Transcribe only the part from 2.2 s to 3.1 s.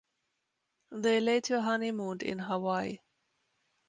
in Hawaii.